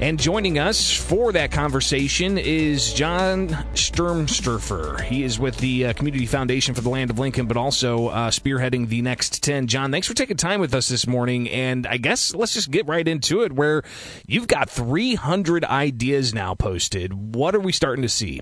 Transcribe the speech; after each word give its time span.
And 0.00 0.20
joining 0.20 0.60
us 0.60 0.92
for 0.92 1.32
that 1.32 1.50
conversation 1.50 2.38
is 2.38 2.92
John 2.94 3.48
Stremsterfer. 3.74 5.00
He 5.00 5.24
is 5.24 5.40
with 5.40 5.56
the 5.56 5.86
uh, 5.86 5.92
Community 5.92 6.24
Foundation 6.24 6.76
for 6.76 6.82
the 6.82 6.88
Land 6.88 7.10
of 7.10 7.18
Lincoln, 7.18 7.46
but 7.46 7.56
also 7.56 8.06
uh, 8.06 8.30
spearheading 8.30 8.88
the 8.88 9.02
Next 9.02 9.42
10. 9.42 9.66
John, 9.66 9.90
thanks 9.90 10.06
for 10.06 10.14
taking 10.14 10.36
time 10.36 10.60
with 10.60 10.72
us 10.72 10.86
this 10.86 11.08
morning. 11.08 11.50
And 11.50 11.84
I 11.84 11.96
guess 11.96 12.32
let's 12.32 12.54
just 12.54 12.70
get 12.70 12.86
right 12.86 13.08
into 13.08 13.42
it 13.42 13.52
where 13.52 13.82
you've 14.24 14.46
got 14.46 14.70
300 14.70 15.64
ideas 15.64 16.32
now 16.32 16.54
posted. 16.54 17.34
What 17.34 17.56
are 17.56 17.60
we 17.60 17.72
starting 17.72 18.02
to 18.02 18.08
see? 18.08 18.40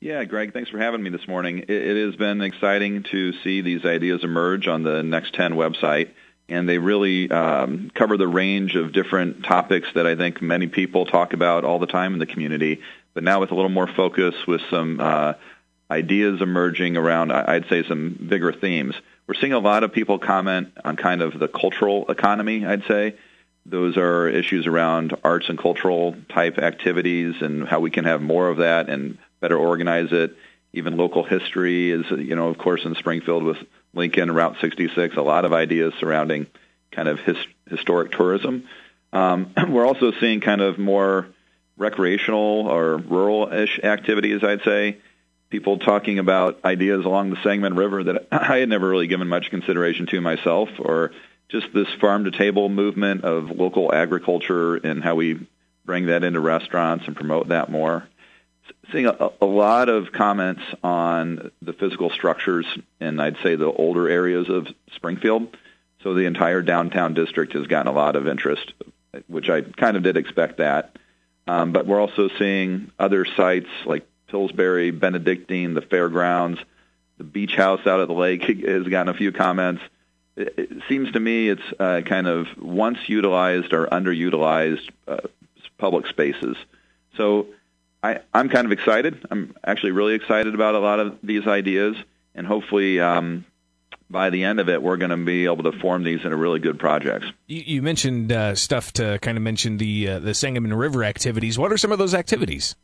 Yeah, 0.00 0.24
Greg, 0.24 0.52
thanks 0.52 0.68
for 0.68 0.78
having 0.78 1.02
me 1.02 1.08
this 1.08 1.26
morning. 1.26 1.60
It, 1.60 1.70
it 1.70 2.04
has 2.04 2.16
been 2.16 2.42
exciting 2.42 3.04
to 3.04 3.32
see 3.42 3.62
these 3.62 3.86
ideas 3.86 4.22
emerge 4.24 4.68
on 4.68 4.82
the 4.82 5.02
Next 5.02 5.32
10 5.32 5.54
website 5.54 6.10
and 6.48 6.68
they 6.68 6.78
really 6.78 7.30
um, 7.30 7.90
cover 7.94 8.16
the 8.16 8.28
range 8.28 8.76
of 8.76 8.92
different 8.92 9.44
topics 9.44 9.88
that 9.94 10.06
I 10.06 10.14
think 10.14 10.40
many 10.40 10.68
people 10.68 11.06
talk 11.06 11.32
about 11.32 11.64
all 11.64 11.78
the 11.78 11.86
time 11.86 12.12
in 12.12 12.18
the 12.18 12.26
community, 12.26 12.80
but 13.14 13.24
now 13.24 13.40
with 13.40 13.50
a 13.50 13.54
little 13.54 13.70
more 13.70 13.88
focus 13.88 14.34
with 14.46 14.60
some 14.70 15.00
uh, 15.00 15.34
ideas 15.90 16.40
emerging 16.40 16.96
around, 16.96 17.32
I'd 17.32 17.68
say, 17.68 17.82
some 17.82 18.16
bigger 18.28 18.52
themes. 18.52 18.94
We're 19.26 19.34
seeing 19.34 19.52
a 19.52 19.58
lot 19.58 19.82
of 19.82 19.92
people 19.92 20.18
comment 20.18 20.72
on 20.84 20.96
kind 20.96 21.22
of 21.22 21.38
the 21.38 21.48
cultural 21.48 22.08
economy, 22.08 22.64
I'd 22.64 22.84
say. 22.84 23.16
Those 23.64 23.96
are 23.96 24.28
issues 24.28 24.68
around 24.68 25.16
arts 25.24 25.48
and 25.48 25.58
cultural 25.58 26.14
type 26.28 26.58
activities 26.58 27.34
and 27.40 27.66
how 27.66 27.80
we 27.80 27.90
can 27.90 28.04
have 28.04 28.22
more 28.22 28.48
of 28.48 28.58
that 28.58 28.88
and 28.88 29.18
better 29.40 29.58
organize 29.58 30.12
it. 30.12 30.36
Even 30.72 30.96
local 30.96 31.24
history 31.24 31.90
is, 31.90 32.08
you 32.10 32.36
know, 32.36 32.48
of 32.48 32.58
course, 32.58 32.84
in 32.84 32.94
Springfield 32.94 33.42
with 33.42 33.58
Lincoln, 33.96 34.30
Route 34.30 34.56
66, 34.60 35.16
a 35.16 35.22
lot 35.22 35.44
of 35.44 35.52
ideas 35.52 35.94
surrounding 35.98 36.46
kind 36.92 37.08
of 37.08 37.18
his, 37.20 37.36
historic 37.68 38.12
tourism. 38.12 38.68
Um, 39.12 39.52
we're 39.70 39.86
also 39.86 40.12
seeing 40.20 40.40
kind 40.40 40.60
of 40.60 40.78
more 40.78 41.26
recreational 41.76 42.68
or 42.68 42.98
rural-ish 42.98 43.80
activities, 43.82 44.44
I'd 44.44 44.62
say. 44.62 44.98
People 45.48 45.78
talking 45.78 46.18
about 46.18 46.64
ideas 46.64 47.04
along 47.04 47.30
the 47.30 47.42
Sangamon 47.42 47.74
River 47.74 48.04
that 48.04 48.28
I 48.32 48.58
had 48.58 48.68
never 48.68 48.88
really 48.88 49.06
given 49.06 49.28
much 49.28 49.50
consideration 49.50 50.06
to 50.06 50.20
myself, 50.20 50.68
or 50.78 51.12
just 51.48 51.72
this 51.72 51.88
farm-to-table 52.00 52.68
movement 52.68 53.24
of 53.24 53.50
local 53.50 53.94
agriculture 53.94 54.76
and 54.76 55.02
how 55.02 55.14
we 55.14 55.46
bring 55.84 56.06
that 56.06 56.24
into 56.24 56.40
restaurants 56.40 57.06
and 57.06 57.16
promote 57.16 57.48
that 57.48 57.70
more 57.70 58.06
seeing 58.92 59.06
a, 59.06 59.30
a, 59.40 59.46
lot 59.46 59.88
of 59.88 60.12
comments 60.12 60.62
on 60.82 61.50
the 61.62 61.72
physical 61.72 62.10
structures 62.10 62.66
and 63.00 63.20
I'd 63.20 63.36
say 63.42 63.56
the 63.56 63.66
older 63.66 64.08
areas 64.08 64.48
of 64.48 64.66
Springfield. 64.94 65.56
So 66.02 66.14
the 66.14 66.26
entire 66.26 66.62
downtown 66.62 67.14
district 67.14 67.52
has 67.54 67.66
gotten 67.66 67.88
a 67.88 67.96
lot 67.96 68.16
of 68.16 68.28
interest, 68.28 68.72
which 69.26 69.48
I 69.50 69.62
kind 69.62 69.96
of 69.96 70.02
did 70.02 70.16
expect 70.16 70.58
that. 70.58 70.96
Um, 71.46 71.72
but 71.72 71.86
we're 71.86 72.00
also 72.00 72.28
seeing 72.38 72.90
other 72.98 73.24
sites 73.24 73.68
like 73.84 74.06
Pillsbury, 74.28 74.90
Benedictine, 74.90 75.74
the 75.74 75.82
fairgrounds, 75.82 76.60
the 77.18 77.24
beach 77.24 77.54
house 77.54 77.86
out 77.86 78.00
at 78.00 78.08
the 78.08 78.14
lake 78.14 78.42
has 78.66 78.86
gotten 78.86 79.08
a 79.08 79.16
few 79.16 79.32
comments. 79.32 79.82
It, 80.36 80.54
it 80.56 80.82
seems 80.88 81.12
to 81.12 81.20
me 81.20 81.48
it's 81.48 81.62
uh, 81.78 82.02
kind 82.04 82.26
of 82.26 82.46
once 82.58 82.98
utilized 83.08 83.72
or 83.72 83.86
underutilized 83.86 84.88
uh, 85.06 85.18
public 85.78 86.06
spaces. 86.06 86.56
So 87.16 87.48
I, 88.02 88.20
I'm 88.32 88.48
kind 88.48 88.66
of 88.66 88.72
excited. 88.72 89.26
I'm 89.30 89.54
actually 89.64 89.92
really 89.92 90.14
excited 90.14 90.54
about 90.54 90.74
a 90.74 90.78
lot 90.78 91.00
of 91.00 91.18
these 91.22 91.46
ideas, 91.46 91.96
and 92.34 92.46
hopefully, 92.46 93.00
um, 93.00 93.44
by 94.08 94.30
the 94.30 94.44
end 94.44 94.60
of 94.60 94.68
it, 94.68 94.82
we're 94.82 94.96
going 94.96 95.10
to 95.10 95.16
be 95.16 95.46
able 95.46 95.64
to 95.64 95.72
form 95.72 96.04
these 96.04 96.24
into 96.24 96.36
really 96.36 96.60
good 96.60 96.78
projects. 96.78 97.26
You, 97.46 97.62
you 97.66 97.82
mentioned 97.82 98.30
uh, 98.30 98.54
stuff 98.54 98.92
to 98.94 99.18
kind 99.20 99.36
of 99.36 99.42
mention 99.42 99.78
the 99.78 100.08
uh, 100.08 100.18
the 100.20 100.34
Sangamon 100.34 100.74
River 100.74 101.04
activities. 101.04 101.58
What 101.58 101.72
are 101.72 101.76
some 101.78 101.92
of 101.92 101.98
those 101.98 102.14
activities? 102.14 102.76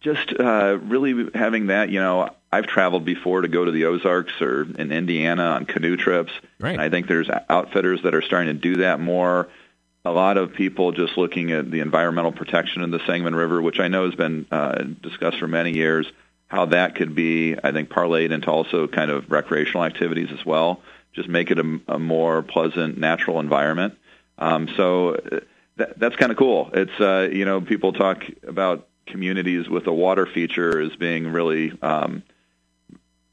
Just 0.00 0.32
uh, 0.32 0.78
really 0.82 1.28
having 1.34 1.66
that. 1.66 1.90
You 1.90 2.00
know, 2.00 2.30
I've 2.50 2.66
traveled 2.66 3.04
before 3.04 3.42
to 3.42 3.48
go 3.48 3.64
to 3.66 3.70
the 3.70 3.84
Ozarks 3.84 4.40
or 4.40 4.62
in 4.62 4.92
Indiana 4.92 5.42
on 5.42 5.66
canoe 5.66 5.96
trips. 5.96 6.32
Right. 6.58 6.72
And 6.72 6.80
I 6.80 6.88
think 6.88 7.06
there's 7.06 7.28
outfitters 7.50 8.02
that 8.04 8.14
are 8.14 8.22
starting 8.22 8.54
to 8.54 8.58
do 8.58 8.76
that 8.76 8.98
more 8.98 9.48
a 10.04 10.10
lot 10.10 10.36
of 10.36 10.54
people 10.54 10.92
just 10.92 11.18
looking 11.18 11.52
at 11.52 11.70
the 11.70 11.80
environmental 11.80 12.32
protection 12.32 12.82
of 12.82 12.90
the 12.90 13.00
Sangamon 13.00 13.34
River, 13.34 13.60
which 13.60 13.80
I 13.80 13.88
know 13.88 14.06
has 14.06 14.14
been 14.14 14.46
uh, 14.50 14.82
discussed 15.02 15.38
for 15.38 15.46
many 15.46 15.72
years, 15.72 16.10
how 16.46 16.66
that 16.66 16.94
could 16.94 17.14
be, 17.14 17.56
I 17.62 17.72
think, 17.72 17.90
parlayed 17.90 18.32
into 18.32 18.50
also 18.50 18.86
kind 18.86 19.10
of 19.10 19.30
recreational 19.30 19.84
activities 19.84 20.30
as 20.32 20.44
well. 20.44 20.80
Just 21.12 21.28
make 21.28 21.50
it 21.50 21.58
a, 21.58 21.80
a 21.88 21.98
more 21.98 22.42
pleasant, 22.42 22.98
natural 22.98 23.40
environment. 23.40 23.98
Um, 24.38 24.68
so 24.76 25.14
uh, 25.16 25.40
that, 25.76 25.98
that's 25.98 26.16
kind 26.16 26.32
of 26.32 26.38
cool. 26.38 26.70
It's 26.72 27.00
uh, 27.00 27.28
you 27.30 27.44
know 27.44 27.60
people 27.60 27.92
talk 27.92 28.24
about 28.46 28.88
communities 29.06 29.68
with 29.68 29.86
a 29.86 29.92
water 29.92 30.26
feature 30.26 30.80
as 30.80 30.94
being 30.96 31.28
really 31.32 31.72
um, 31.82 32.22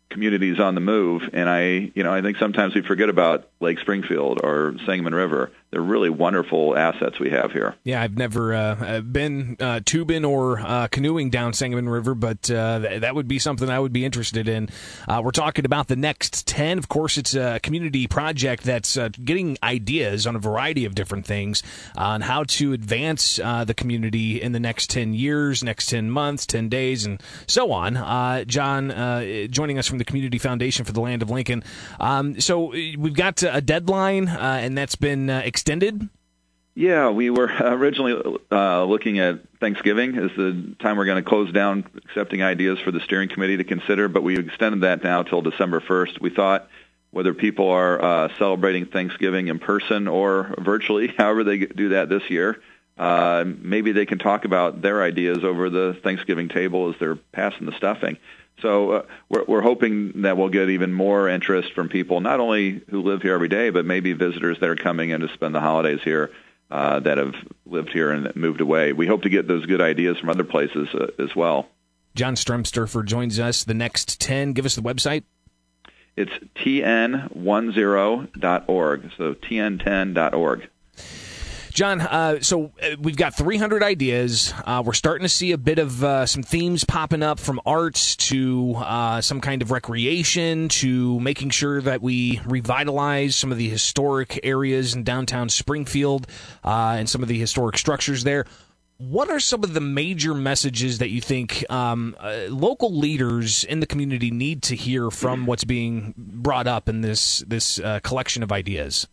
communities 0.10 0.60
on 0.60 0.76
the 0.76 0.82
move, 0.82 1.30
and 1.34 1.50
I 1.50 1.92
you 1.94 2.04
know 2.04 2.14
I 2.14 2.22
think 2.22 2.38
sometimes 2.38 2.76
we 2.76 2.82
forget 2.82 3.10
about 3.10 3.48
Lake 3.60 3.80
Springfield 3.80 4.42
or 4.44 4.76
Sangamon 4.86 5.16
River 5.16 5.52
they're 5.70 5.82
really 5.82 6.10
wonderful 6.10 6.78
assets 6.78 7.20
we 7.20 7.30
have 7.30 7.52
here. 7.52 7.76
Yeah, 7.84 8.02
I've 8.02 8.18
never 8.18 8.54
uh, 8.54 8.60
uh, 8.60 9.02
been 9.02 9.58
uh, 9.60 9.82
tubing 9.84 10.24
or 10.24 10.60
uh, 10.60 10.88
canoeing 10.88 11.30
down 11.30 11.52
Sangamon 11.52 11.90
River, 11.90 12.16
but 12.16 12.50
uh, 12.50 12.80
th- 12.80 13.02
that 13.02 13.16
would 13.16 13.28
be 13.28 13.38
something 13.38 13.70
I 13.70 13.78
would 13.78 13.92
be 13.92 14.06
interested 14.06 14.48
in. 14.48 14.70
Uh, 15.10 15.22
we're 15.24 15.32
talking 15.32 15.66
about 15.66 15.90
the 15.90 15.98
next 15.98 16.48
10. 16.48 16.78
Of 16.78 16.88
course, 16.88 17.18
it's 17.18 17.36
a 17.36 17.60
community 17.62 18.08
project 18.08 18.64
that's 18.64 18.98
getting 19.24 19.58
ideas 19.62 20.26
on 20.26 20.38
a 20.38 20.40
variety 20.40 20.86
of 20.86 20.96
different 20.96 21.26
things 21.26 21.62
on 21.98 22.22
how 22.22 22.46
to 22.46 22.72
advance 22.72 23.36
the 23.36 23.74
community 23.76 24.42
in 24.42 24.54
the 24.54 24.60
next 24.60 24.90
10 24.90 25.14
years, 25.14 25.64
next 25.64 25.88
10 25.88 26.10
months, 26.10 26.46
10 26.46 26.70
days, 26.70 27.06
and 27.06 27.22
so 27.46 27.72
on. 27.74 27.96
John, 28.48 28.90
joining 29.50 29.78
us 29.78 29.88
from 29.88 29.98
the 29.98 30.06
Community 30.06 30.38
Foundation 30.38 30.86
for 30.86 30.94
the 30.94 31.02
Land 31.02 31.22
of 31.22 31.30
Lincoln. 31.30 31.64
Um, 32.00 32.40
so 32.40 32.72
we've 32.72 33.14
got 33.14 33.44
a 33.44 33.60
deadline, 33.60 34.30
and 34.30 34.78
that's 34.78 34.96
been 34.96 35.30
extended? 35.58 36.08
Yeah, 36.76 37.10
we 37.10 37.32
were 37.32 37.48
originally 37.60 38.40
uh, 38.52 38.84
looking 38.84 39.18
at 39.18 39.40
Thanksgiving 39.60 40.16
as 40.16 40.30
the 40.38 40.76
time 40.80 40.98
we're 40.98 41.06
going 41.06 41.24
to 41.24 41.28
close 41.28 41.52
down 41.52 41.86
accepting 42.06 42.44
ideas 42.44 42.78
for 42.80 42.92
the 42.92 43.00
steering 43.00 43.28
committee 43.30 43.58
to 43.58 43.64
consider, 43.64 44.08
but 44.08 44.22
we 44.22 44.38
extended 44.38 44.82
that 44.82 45.04
now 45.04 45.24
till 45.24 45.42
December 45.42 45.80
1st. 45.80 46.22
We 46.22 46.30
thought 46.30 46.70
whether 47.10 47.34
people 47.34 47.72
are 47.72 48.00
uh, 48.00 48.38
celebrating 48.38 48.86
Thanksgiving 48.86 49.48
in 49.48 49.58
person 49.58 50.08
or 50.08 50.54
virtually, 50.60 51.08
however 51.18 51.44
they 51.44 51.66
do 51.66 51.90
that 51.90 52.10
this 52.10 52.30
year, 52.30 52.62
uh, 52.98 53.44
maybe 53.46 53.92
they 53.92 54.06
can 54.06 54.18
talk 54.18 54.46
about 54.46 54.82
their 54.82 55.04
ideas 55.04 55.44
over 55.44 55.70
the 55.70 55.98
Thanksgiving 56.04 56.50
table 56.50 56.90
as 56.90 56.96
they're 57.00 57.16
passing 57.16 57.66
the 57.66 57.74
stuffing. 57.74 58.18
So 58.62 58.92
uh, 58.92 59.06
we're, 59.30 59.44
we're 59.46 59.62
hoping 59.62 60.24
that 60.24 60.36
we'll 60.38 60.50
get 60.50 60.70
even 60.70 60.92
more 60.94 61.30
interest 61.30 61.74
from 61.74 61.90
people, 61.90 62.22
not 62.22 62.40
only 62.40 62.82
who 62.90 63.04
live 63.04 63.22
here 63.22 63.36
every 63.36 63.50
day, 63.50 63.70
but 63.70 63.86
maybe 63.86 64.14
visitors 64.14 64.60
that 64.60 64.70
are 64.70 64.76
coming 64.76 65.12
in 65.12 65.22
to 65.22 65.28
spend 65.30 65.54
the 65.54 65.60
holidays 65.60 66.00
here 66.04 66.32
uh, 66.72 67.00
that 67.02 67.18
have 67.18 67.36
lived 67.66 67.90
here 67.90 68.12
and 68.12 68.36
moved 68.36 68.62
away. 68.62 68.94
We 68.94 69.06
hope 69.06 69.22
to 69.24 69.30
get 69.30 69.48
those 69.48 69.66
good 69.68 69.82
ideas 69.82 70.18
from 70.18 70.30
other 70.30 70.44
places 70.44 70.88
uh, 70.94 71.08
as 71.20 71.36
well. 71.36 71.68
John 72.16 72.34
Stremsterfer 72.36 73.06
joins 73.06 73.40
us. 73.40 73.64
The 73.64 73.76
next 73.76 74.20
10, 74.20 74.54
give 74.54 74.66
us 74.66 74.76
the 74.76 74.82
website. 74.82 75.24
It's 76.16 76.32
tn10.org, 76.56 78.32
so 79.18 79.36
tn10.org. 79.36 80.70
John, 81.78 82.02
uh, 82.02 82.42
so 82.42 82.72
uh, 82.82 82.96
we've 83.00 83.16
got 83.16 83.36
300 83.36 83.84
ideas. 83.84 84.52
Uh, 84.66 84.82
we're 84.84 84.94
starting 84.94 85.22
to 85.22 85.30
see 85.30 85.52
a 85.52 85.60
bit 85.60 85.78
of 85.78 86.04
uh, 86.04 86.26
some 86.26 86.42
themes 86.42 86.84
popping 86.84 87.22
up 87.22 87.40
from 87.40 87.62
arts 87.68 88.16
to 88.16 88.74
uh, 88.78 89.22
some 89.22 89.40
kind 89.42 89.62
of 89.62 89.70
recreation 89.70 90.70
to 90.70 91.20
making 91.20 91.52
sure 91.52 91.80
that 91.80 92.02
we 92.02 92.42
revitalize 92.48 93.36
some 93.36 93.52
of 93.52 93.60
the 93.60 93.70
historic 93.70 94.40
areas 94.42 94.96
in 94.96 95.04
downtown 95.04 95.50
Springfield 95.50 96.26
uh, 96.64 96.96
and 96.98 97.08
some 97.08 97.22
of 97.22 97.30
the 97.30 97.38
historic 97.38 97.78
structures 97.78 98.24
there. 98.24 98.46
What 98.98 99.30
are 99.30 99.40
some 99.40 99.64
of 99.64 99.76
the 99.76 99.80
major 99.80 100.34
messages 100.34 100.98
that 100.98 101.12
you 101.12 101.22
think 101.22 101.64
um, 101.70 102.18
local 102.50 102.92
leaders 102.92 103.64
in 103.64 103.82
the 103.82 103.86
community 103.86 104.32
need 104.32 104.64
to 104.64 104.76
hear 104.76 105.12
from 105.12 105.46
what's 105.46 105.64
being 105.64 106.16
brought 106.18 106.66
up 106.66 106.90
in 106.90 107.02
this 107.02 107.44
this 107.48 107.80
collection 108.02 108.42
of 108.42 108.52
ideas? 108.52 109.08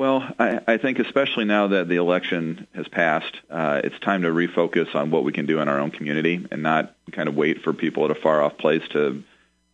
Well, 0.00 0.26
I, 0.38 0.60
I 0.66 0.76
think 0.78 0.98
especially 0.98 1.44
now 1.44 1.66
that 1.66 1.86
the 1.86 1.96
election 1.96 2.66
has 2.74 2.88
passed, 2.88 3.36
uh, 3.50 3.82
it's 3.84 3.98
time 3.98 4.22
to 4.22 4.28
refocus 4.28 4.94
on 4.94 5.10
what 5.10 5.24
we 5.24 5.32
can 5.32 5.44
do 5.44 5.60
in 5.60 5.68
our 5.68 5.78
own 5.78 5.90
community 5.90 6.48
and 6.50 6.62
not 6.62 6.94
kind 7.12 7.28
of 7.28 7.34
wait 7.34 7.60
for 7.60 7.74
people 7.74 8.06
at 8.06 8.10
a 8.10 8.14
far 8.14 8.40
off 8.40 8.56
place 8.56 8.80
to 8.92 9.22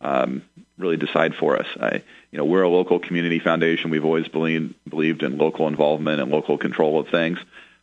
um, 0.01 0.41
really 0.77 0.97
decide 0.97 1.33
for 1.35 1.57
us. 1.57 1.67
I, 1.79 2.03
you 2.29 2.37
know, 2.37 2.43
we're 2.43 2.63
a 2.63 2.67
local 2.67 2.99
community 2.99 3.39
foundation. 3.39 3.89
We've 3.89 4.03
always 4.03 4.27
believed 4.27 4.73
believed 4.89 5.23
in 5.23 5.37
local 5.37 5.65
involvement 5.69 6.19
and 6.19 6.29
local 6.29 6.57
control 6.57 6.99
of 6.99 7.07
things. 7.07 7.39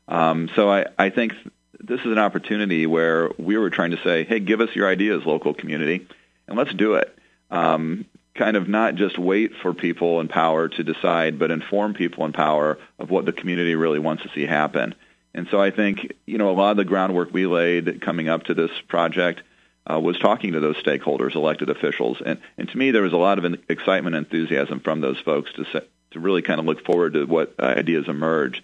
Um, 0.07 0.51
so 0.55 0.71
I, 0.71 0.85
I 0.99 1.09
think 1.09 1.33
this 1.81 2.01
is 2.01 2.13
an 2.13 2.19
opportunity 2.19 2.87
where 2.87 3.31
we 3.39 3.57
were 3.57 3.71
trying 3.71 3.93
to 3.93 4.03
say, 4.05 4.25
hey, 4.25 4.41
give 4.41 4.61
us 4.61 4.69
your 4.75 4.87
ideas, 4.87 5.25
local 5.25 5.55
community, 5.55 6.07
and 6.47 6.59
let's 6.59 6.75
do 6.75 6.97
it. 6.97 7.17
Um, 7.51 8.05
kind 8.35 8.57
of 8.57 8.69
not 8.69 8.97
just 8.97 9.19
wait 9.19 9.53
for 9.63 9.73
people 9.73 10.21
in 10.21 10.29
power 10.29 10.69
to 10.69 10.85
decide, 10.85 11.39
but 11.39 11.51
inform 11.51 11.95
people 11.95 12.25
in 12.25 12.33
power 12.33 12.79
of 12.99 13.11
what 13.11 13.25
the 13.25 13.33
community 13.33 13.75
really 13.75 14.01
wants 14.01 14.25
to 14.25 14.31
see 14.31 14.45
happen. 14.45 14.95
And 15.35 15.49
so 15.51 15.61
I 15.61 15.71
think, 15.71 16.13
you 16.27 16.39
know, 16.39 16.51
a 16.51 16.53
lot 16.53 16.73
of 16.73 16.77
the 16.77 16.85
groundwork 16.85 17.33
we 17.33 17.47
laid 17.47 18.01
coming 18.01 18.29
up 18.29 18.45
to 18.45 18.55
this 18.55 18.71
project 18.89 19.43
uh, 19.91 20.01
was 20.01 20.19
talking 20.19 20.53
to 20.53 20.61
those 20.61 20.77
stakeholders, 20.77 21.35
elected 21.35 21.71
officials. 21.71 22.23
And, 22.25 22.41
and 22.57 22.69
to 22.69 22.79
me, 22.79 22.91
there 22.91 23.03
was 23.03 23.13
a 23.13 23.19
lot 23.19 23.39
of 23.39 23.55
excitement 23.69 24.17
and 24.17 24.27
enthusiasm 24.27 24.81
from 24.81 25.01
those 25.01 25.19
folks 25.21 25.53
to, 25.55 25.83
to 26.13 26.21
really 26.21 26.43
kind 26.43 26.61
of 26.61 26.67
look 26.67 26.85
forward 26.85 27.15
to 27.15 27.25
what 27.27 27.59
ideas 27.61 28.09
emerge. 28.09 28.63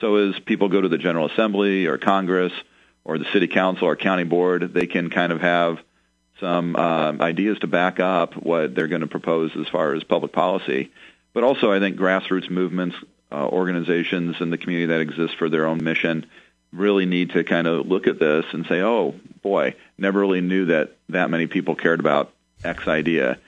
So 0.00 0.16
as 0.16 0.38
people 0.40 0.68
go 0.68 0.80
to 0.80 0.88
the 0.88 0.98
General 0.98 1.26
Assembly 1.26 1.86
or 1.86 1.98
Congress 1.98 2.52
or 3.04 3.18
the 3.18 3.30
City 3.32 3.48
Council 3.48 3.86
or 3.86 3.96
County 3.96 4.24
Board, 4.24 4.72
they 4.72 4.86
can 4.86 5.10
kind 5.10 5.32
of 5.32 5.40
have 5.40 5.78
some 6.42 6.74
uh, 6.74 7.12
ideas 7.20 7.60
to 7.60 7.68
back 7.68 8.00
up 8.00 8.34
what 8.34 8.74
they're 8.74 8.88
going 8.88 9.00
to 9.00 9.06
propose 9.06 9.52
as 9.56 9.68
far 9.68 9.94
as 9.94 10.02
public 10.02 10.32
policy. 10.32 10.90
But 11.32 11.44
also, 11.44 11.72
I 11.72 11.78
think 11.78 11.96
grassroots 11.96 12.50
movements, 12.50 12.96
uh, 13.30 13.46
organizations 13.46 14.36
in 14.40 14.50
the 14.50 14.58
community 14.58 14.86
that 14.86 15.00
exist 15.00 15.36
for 15.38 15.48
their 15.48 15.66
own 15.66 15.82
mission 15.82 16.26
really 16.72 17.06
need 17.06 17.30
to 17.30 17.44
kind 17.44 17.66
of 17.66 17.86
look 17.86 18.06
at 18.06 18.18
this 18.18 18.44
and 18.52 18.66
say, 18.66 18.80
oh, 18.82 19.14
boy, 19.42 19.74
never 19.96 20.18
really 20.18 20.40
knew 20.40 20.66
that 20.66 20.96
that 21.10 21.30
many 21.30 21.46
people 21.46 21.76
cared 21.76 22.00
about 22.00 22.32
X 22.64 22.88
idea. 22.88 23.38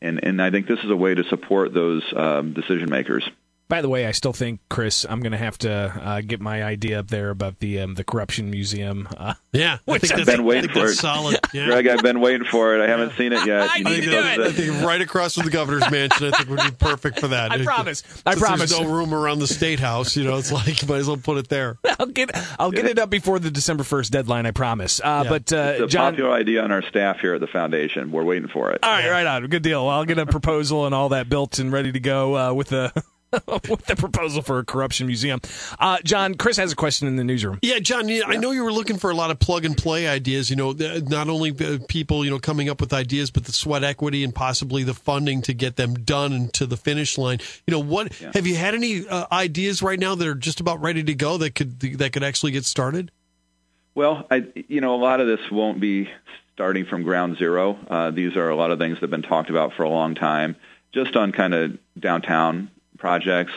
And, 0.00 0.22
and 0.22 0.42
I 0.42 0.50
think 0.50 0.66
this 0.66 0.80
is 0.80 0.90
a 0.90 0.96
way 0.96 1.14
to 1.14 1.24
support 1.24 1.72
those 1.72 2.02
um, 2.14 2.52
decision 2.52 2.90
makers. 2.90 3.28
By 3.72 3.80
the 3.80 3.88
way, 3.88 4.04
I 4.04 4.12
still 4.12 4.34
think 4.34 4.60
Chris, 4.68 5.06
I'm 5.08 5.20
going 5.20 5.32
to 5.32 5.38
have 5.38 5.56
to 5.60 5.72
uh, 5.72 6.20
get 6.20 6.42
my 6.42 6.62
idea 6.62 7.00
up 7.00 7.08
there 7.08 7.30
about 7.30 7.58
the 7.60 7.80
um, 7.80 7.94
the 7.94 8.04
corruption 8.04 8.50
museum. 8.50 9.08
Uh, 9.16 9.32
yeah, 9.54 9.78
I 9.88 9.96
think 9.96 10.12
I've 10.12 10.26
been 10.26 10.44
waiting 10.44 10.68
for 10.68 10.84
it. 10.84 10.96
Solid, 10.96 11.38
yeah. 11.54 11.64
Greg. 11.64 11.86
I've 11.86 12.02
been 12.02 12.20
waiting 12.20 12.46
for 12.46 12.76
it. 12.76 12.84
I 12.84 12.86
haven't 12.86 13.12
seen 13.16 13.32
it 13.32 13.46
yet. 13.46 13.62
I, 13.62 13.82
think, 13.82 14.08
I 14.08 14.52
think 14.52 14.84
right 14.84 15.00
across 15.00 15.36
from 15.36 15.46
the 15.46 15.50
governor's 15.50 15.90
mansion. 15.90 16.26
I 16.26 16.36
think 16.36 16.50
would 16.50 16.60
be 16.60 16.70
perfect 16.72 17.18
for 17.18 17.28
that. 17.28 17.50
I 17.50 17.64
promise. 17.64 18.02
I 18.26 18.34
promise. 18.34 18.72
There's 18.72 18.82
no 18.82 18.92
room 18.92 19.14
around 19.14 19.38
the 19.38 19.46
state 19.46 19.80
house. 19.80 20.16
You 20.18 20.24
know, 20.24 20.36
it's 20.36 20.52
like 20.52 20.82
you 20.82 20.88
might 20.90 20.98
as 20.98 21.06
well 21.06 21.16
put 21.16 21.38
it 21.38 21.48
there. 21.48 21.78
I'll 21.98 22.04
get 22.04 22.30
I'll 22.60 22.72
get 22.72 22.84
it 22.84 22.98
up 22.98 23.08
before 23.08 23.38
the 23.38 23.50
December 23.50 23.84
first 23.84 24.12
deadline. 24.12 24.44
I 24.44 24.50
promise. 24.50 25.00
Uh, 25.00 25.22
yeah. 25.24 25.30
But 25.30 25.50
uh, 25.50 25.72
it's 25.76 25.80
a 25.80 25.86
John, 25.86 26.12
popular 26.12 26.32
idea 26.32 26.62
on 26.62 26.72
our 26.72 26.82
staff 26.82 27.20
here 27.20 27.32
at 27.36 27.40
the 27.40 27.46
foundation. 27.46 28.12
We're 28.12 28.24
waiting 28.24 28.50
for 28.50 28.70
it. 28.72 28.80
All 28.82 28.90
right, 28.90 29.08
right 29.08 29.26
on. 29.26 29.46
Good 29.46 29.62
deal. 29.62 29.86
Well, 29.86 29.94
I'll 29.94 30.04
get 30.04 30.18
a 30.18 30.26
proposal 30.26 30.84
and 30.84 30.94
all 30.94 31.08
that 31.08 31.30
built 31.30 31.58
and 31.58 31.72
ready 31.72 31.90
to 31.90 32.00
go 32.00 32.36
uh, 32.36 32.52
with 32.52 32.68
the 32.68 32.92
with 33.48 33.86
the 33.86 33.96
proposal 33.96 34.42
for 34.42 34.58
a 34.58 34.64
corruption 34.64 35.06
museum. 35.06 35.40
Uh, 35.78 35.98
John, 36.04 36.34
Chris 36.34 36.56
has 36.58 36.72
a 36.72 36.76
question 36.76 37.08
in 37.08 37.16
the 37.16 37.24
newsroom. 37.24 37.58
Yeah, 37.62 37.78
John, 37.78 38.08
yeah. 38.08 38.22
I 38.26 38.36
know 38.36 38.50
you 38.50 38.62
were 38.62 38.72
looking 38.72 38.98
for 38.98 39.10
a 39.10 39.14
lot 39.14 39.30
of 39.30 39.38
plug 39.38 39.64
and 39.64 39.76
play 39.76 40.06
ideas. 40.06 40.50
You 40.50 40.56
know, 40.56 40.72
not 40.72 41.28
only 41.28 41.50
uh, 41.50 41.78
people 41.88 42.24
you 42.24 42.30
know 42.30 42.38
coming 42.38 42.68
up 42.68 42.80
with 42.80 42.92
ideas, 42.92 43.30
but 43.30 43.44
the 43.44 43.52
sweat 43.52 43.84
equity 43.84 44.22
and 44.22 44.34
possibly 44.34 44.84
the 44.84 44.94
funding 44.94 45.40
to 45.42 45.54
get 45.54 45.76
them 45.76 45.94
done 45.94 46.32
and 46.32 46.52
to 46.54 46.66
the 46.66 46.76
finish 46.76 47.16
line. 47.16 47.38
You 47.66 47.72
know, 47.72 47.80
what 47.80 48.20
yeah. 48.20 48.32
have 48.34 48.46
you 48.46 48.56
had 48.56 48.74
any 48.74 49.08
uh, 49.08 49.26
ideas 49.32 49.82
right 49.82 49.98
now 49.98 50.14
that 50.14 50.26
are 50.26 50.34
just 50.34 50.60
about 50.60 50.82
ready 50.82 51.02
to 51.02 51.14
go 51.14 51.38
that 51.38 51.54
could 51.54 51.80
that 51.80 52.12
could 52.12 52.24
actually 52.24 52.52
get 52.52 52.64
started? 52.64 53.10
Well, 53.94 54.26
I, 54.30 54.46
you 54.68 54.80
know, 54.80 54.94
a 54.94 54.96
lot 54.96 55.20
of 55.20 55.26
this 55.26 55.50
won't 55.50 55.80
be 55.80 56.10
starting 56.54 56.84
from 56.84 57.02
ground 57.02 57.38
zero. 57.38 57.78
Uh, 57.88 58.10
these 58.10 58.36
are 58.36 58.48
a 58.48 58.56
lot 58.56 58.70
of 58.70 58.78
things 58.78 58.96
that 58.96 59.02
have 59.02 59.10
been 59.10 59.22
talked 59.22 59.50
about 59.50 59.74
for 59.74 59.82
a 59.82 59.88
long 59.88 60.14
time, 60.14 60.56
just 60.92 61.16
on 61.16 61.32
kind 61.32 61.54
of 61.54 61.78
downtown 61.98 62.70
projects. 63.02 63.52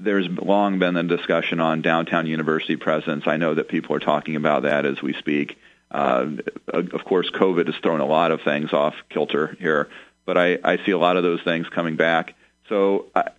There's 0.00 0.28
long 0.28 0.80
been 0.80 0.96
a 0.96 1.04
discussion 1.04 1.60
on 1.60 1.80
downtown 1.80 2.26
university 2.26 2.76
presence. 2.76 3.24
I 3.26 3.36
know 3.36 3.54
that 3.54 3.68
people 3.68 3.94
are 3.94 4.00
talking 4.00 4.34
about 4.34 4.64
that 4.64 4.84
as 4.84 5.00
we 5.00 5.14
speak. 5.14 5.58
Uh, 5.90 6.26
of 6.68 7.04
course, 7.04 7.30
COVID 7.30 7.66
has 7.66 7.76
thrown 7.76 8.00
a 8.00 8.06
lot 8.06 8.32
of 8.32 8.42
things 8.42 8.72
off 8.72 8.94
kilter 9.08 9.56
here, 9.60 9.88
but 10.26 10.36
I, 10.36 10.58
I 10.64 10.84
see 10.84 10.90
a 10.90 10.98
lot 10.98 11.16
of 11.16 11.22
those 11.22 11.40
things 11.42 11.68
coming 11.68 11.96
back. 11.96 12.34
So, 12.68 13.06
I, 13.14 13.30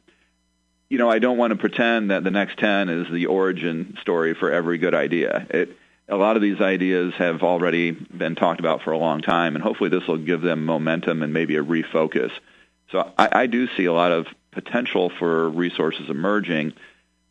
you 0.89 0.98
know, 0.98 1.09
I 1.09 1.19
don't 1.19 1.38
want 1.38 1.51
to 1.51 1.57
pretend 1.57 2.12
that 2.12 2.24
the 2.24 2.31
next 2.31 2.57
10 2.57 2.89
is 2.89 3.12
the 3.12 3.25
origin 3.25 3.98
story 4.01 4.33
for 4.33 4.51
every 4.51 4.77
good 4.77 4.95
idea. 4.95 5.48
It, 5.50 5.77
a 6.07 6.15
lot 6.15 6.36
of 6.36 6.42
these 6.42 6.62
ideas 6.62 7.13
have 7.18 7.44
already 7.44 7.92
been 7.92 8.36
talked 8.36 8.59
about 8.59 8.83
for 8.83 8.92
a 8.92 8.98
long 8.98 9.21
time, 9.21 9.56
and 9.56 9.63
hopefully 9.63 9.89
this 9.89 10.07
will 10.07 10.18
give 10.18 10.42
them 10.42 10.65
momentum 10.65 11.24
and 11.24 11.33
maybe 11.33 11.57
a 11.57 11.63
refocus. 11.63 12.31
So 12.92 13.12
I, 13.18 13.44
I 13.44 13.48
do 13.48 13.68
see 13.75 13.86
a 13.86 13.94
lot 13.94 14.12
of 14.12 14.27
potential 14.51 15.09
for 15.09 15.50
resources 15.50 16.09
emerging 16.09 16.74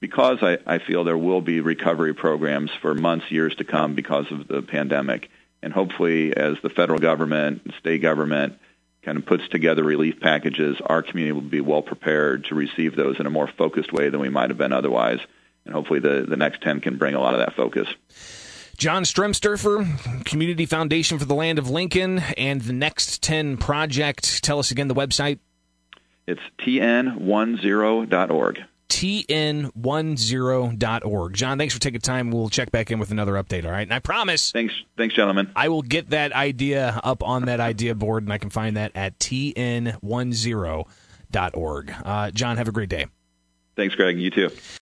because 0.00 0.38
I, 0.42 0.58
I 0.66 0.78
feel 0.78 1.04
there 1.04 1.18
will 1.18 1.42
be 1.42 1.60
recovery 1.60 2.14
programs 2.14 2.70
for 2.80 2.94
months, 2.94 3.30
years 3.30 3.54
to 3.56 3.64
come 3.64 3.94
because 3.94 4.30
of 4.30 4.48
the 4.48 4.62
pandemic. 4.62 5.30
And 5.62 5.72
hopefully, 5.72 6.34
as 6.34 6.56
the 6.62 6.70
federal 6.70 6.98
government, 6.98 7.74
state 7.78 8.00
government 8.00 8.58
kind 9.02 9.18
of 9.18 9.26
puts 9.26 9.46
together 9.48 9.84
relief 9.84 10.20
packages, 10.20 10.78
our 10.84 11.02
community 11.02 11.32
will 11.32 11.40
be 11.42 11.60
well 11.60 11.82
prepared 11.82 12.44
to 12.46 12.54
receive 12.54 12.96
those 12.96 13.20
in 13.20 13.26
a 13.26 13.30
more 13.30 13.46
focused 13.46 13.92
way 13.92 14.08
than 14.08 14.20
we 14.20 14.28
might 14.28 14.50
have 14.50 14.58
been 14.58 14.72
otherwise. 14.72 15.20
And 15.66 15.74
hopefully, 15.74 16.00
the, 16.00 16.24
the 16.26 16.36
next 16.36 16.62
10 16.62 16.80
can 16.80 16.96
bring 16.96 17.14
a 17.14 17.20
lot 17.20 17.34
of 17.34 17.40
that 17.40 17.54
focus. 17.54 17.86
John 18.78 19.02
Stremsterfer, 19.02 20.24
Community 20.24 20.64
Foundation 20.64 21.18
for 21.18 21.26
the 21.26 21.34
Land 21.34 21.58
of 21.58 21.68
Lincoln, 21.68 22.20
and 22.38 22.62
the 22.62 22.72
Next 22.72 23.22
10 23.22 23.58
Project. 23.58 24.42
Tell 24.42 24.58
us 24.58 24.70
again 24.70 24.88
the 24.88 24.94
website. 24.94 25.38
It's 26.26 26.40
tn10.org. 26.60 28.64
tn10.org. 28.88 31.34
John, 31.34 31.58
thanks 31.58 31.74
for 31.74 31.80
taking 31.80 32.00
time. 32.00 32.30
We'll 32.30 32.48
check 32.48 32.70
back 32.70 32.90
in 32.90 32.98
with 32.98 33.10
another 33.10 33.32
update, 33.34 33.64
all 33.64 33.70
right? 33.70 33.82
And 33.82 33.94
I 33.94 34.00
promise. 34.00 34.52
Thanks, 34.52 34.74
thanks, 34.96 35.14
gentlemen. 35.14 35.50
I 35.54 35.68
will 35.68 35.82
get 35.82 36.10
that 36.10 36.32
idea 36.32 37.00
up 37.02 37.22
on 37.22 37.46
that 37.46 37.60
idea 37.60 37.94
board, 37.94 38.24
and 38.24 38.32
I 38.32 38.38
can 38.38 38.50
find 38.50 38.76
that 38.76 38.92
at 38.94 39.18
tn10.org. 39.18 40.84
Uh, 42.04 42.30
John, 42.32 42.56
have 42.56 42.68
a 42.68 42.72
great 42.72 42.88
day. 42.88 43.06
Thanks, 43.76 43.94
Greg. 43.94 44.18
You 44.18 44.30
too. 44.30 44.50